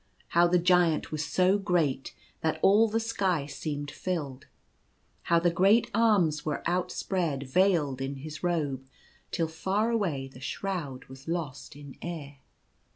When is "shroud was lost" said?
10.41-11.75